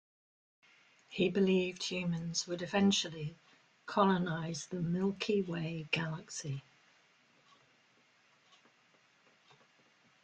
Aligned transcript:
He 1.09 1.29
believed 1.29 1.83
humans 1.83 2.47
would 2.47 2.63
eventually 2.63 3.35
colonize 3.85 4.65
the 4.65 4.81
Milky 4.81 5.43
Way 5.43 5.89
galaxy. 5.91 6.63